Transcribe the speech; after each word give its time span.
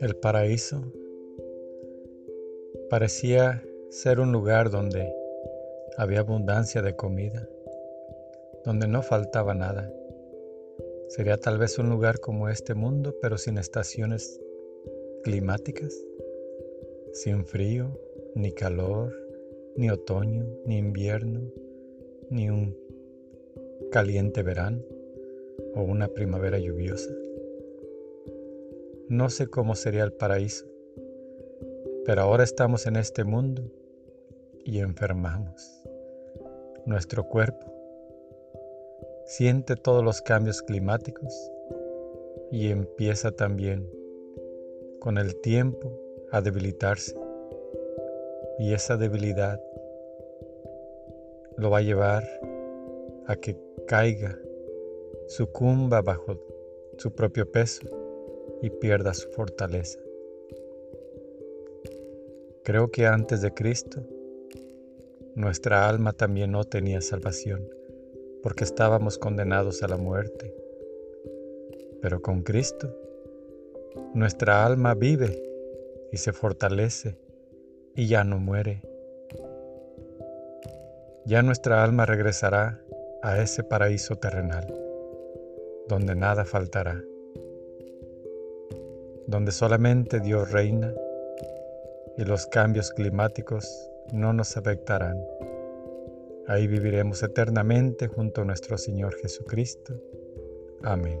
El 0.00 0.16
paraíso 0.16 0.82
parecía 2.88 3.62
ser 3.90 4.18
un 4.18 4.32
lugar 4.32 4.70
donde 4.70 5.14
había 5.98 6.20
abundancia 6.20 6.80
de 6.80 6.96
comida, 6.96 7.46
donde 8.64 8.88
no 8.88 9.02
faltaba 9.02 9.52
nada. 9.52 9.92
Sería 11.08 11.36
tal 11.36 11.58
vez 11.58 11.78
un 11.78 11.90
lugar 11.90 12.18
como 12.18 12.48
este 12.48 12.74
mundo, 12.74 13.14
pero 13.20 13.36
sin 13.36 13.58
estaciones 13.58 14.40
climáticas, 15.22 15.94
sin 17.12 17.44
frío, 17.44 17.90
ni 18.34 18.52
calor, 18.52 19.12
ni 19.76 19.90
otoño, 19.90 20.46
ni 20.64 20.78
invierno, 20.78 21.42
ni 22.30 22.48
un 22.48 22.74
caliente 23.92 24.42
verano 24.42 24.82
o 25.74 25.82
una 25.82 26.08
primavera 26.08 26.58
lluviosa. 26.58 27.10
No 29.10 29.28
sé 29.28 29.48
cómo 29.48 29.74
sería 29.74 30.04
el 30.04 30.12
paraíso, 30.12 30.66
pero 32.06 32.22
ahora 32.22 32.44
estamos 32.44 32.86
en 32.86 32.94
este 32.94 33.24
mundo 33.24 33.64
y 34.64 34.78
enfermamos. 34.78 35.82
Nuestro 36.86 37.24
cuerpo 37.24 37.66
siente 39.24 39.74
todos 39.74 40.04
los 40.04 40.22
cambios 40.22 40.62
climáticos 40.62 41.50
y 42.52 42.68
empieza 42.68 43.32
también 43.32 43.90
con 45.00 45.18
el 45.18 45.34
tiempo 45.40 45.90
a 46.30 46.40
debilitarse. 46.40 47.16
Y 48.60 48.74
esa 48.74 48.96
debilidad 48.96 49.60
lo 51.56 51.68
va 51.68 51.78
a 51.78 51.82
llevar 51.82 52.22
a 53.26 53.34
que 53.34 53.58
caiga, 53.88 54.38
sucumba 55.26 56.00
bajo 56.00 56.40
su 56.96 57.12
propio 57.12 57.50
peso 57.50 57.99
y 58.62 58.70
pierda 58.70 59.14
su 59.14 59.28
fortaleza. 59.30 59.98
Creo 62.64 62.90
que 62.90 63.06
antes 63.06 63.40
de 63.42 63.52
Cristo, 63.52 64.02
nuestra 65.34 65.88
alma 65.88 66.12
también 66.12 66.52
no 66.52 66.64
tenía 66.64 67.00
salvación, 67.00 67.66
porque 68.42 68.64
estábamos 68.64 69.18
condenados 69.18 69.82
a 69.82 69.88
la 69.88 69.96
muerte. 69.96 70.54
Pero 72.02 72.20
con 72.20 72.42
Cristo, 72.42 72.94
nuestra 74.14 74.64
alma 74.64 74.94
vive 74.94 75.42
y 76.12 76.18
se 76.18 76.32
fortalece 76.32 77.16
y 77.94 78.08
ya 78.08 78.24
no 78.24 78.38
muere. 78.38 78.82
Ya 81.26 81.42
nuestra 81.42 81.82
alma 81.82 82.06
regresará 82.06 82.82
a 83.22 83.40
ese 83.40 83.62
paraíso 83.62 84.16
terrenal, 84.16 84.66
donde 85.88 86.14
nada 86.14 86.44
faltará 86.44 87.02
donde 89.30 89.52
solamente 89.52 90.18
Dios 90.20 90.50
reina 90.50 90.92
y 92.16 92.24
los 92.24 92.46
cambios 92.46 92.90
climáticos 92.90 93.88
no 94.12 94.32
nos 94.32 94.56
afectarán. 94.56 95.16
Ahí 96.48 96.66
viviremos 96.66 97.22
eternamente 97.22 98.08
junto 98.08 98.42
a 98.42 98.44
nuestro 98.44 98.76
Señor 98.76 99.14
Jesucristo. 99.22 99.94
Amén. 100.82 101.20